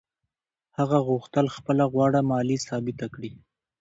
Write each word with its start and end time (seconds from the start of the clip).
هغه 0.77 0.97
غوښتل 1.07 1.45
خپله 1.55 1.83
غوړه 1.93 2.21
مالي 2.29 2.57
ثابته 2.67 3.05
کړي. 3.15 3.31